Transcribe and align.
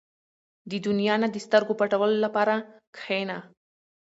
•د 0.71 0.71
دنیا 0.85 1.15
نه 1.23 1.27
د 1.31 1.35
سترګو 1.45 1.77
پټولو 1.79 2.17
لپاره 2.25 2.53
کښېنه. 2.95 3.37